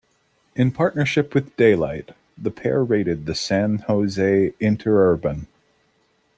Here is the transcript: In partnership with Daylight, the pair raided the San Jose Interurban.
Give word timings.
In 0.55 0.71
partnership 0.71 1.35
with 1.35 1.55
Daylight, 1.57 2.15
the 2.35 2.49
pair 2.49 2.83
raided 2.83 3.27
the 3.27 3.35
San 3.35 3.77
Jose 3.85 4.51
Interurban. 4.59 5.45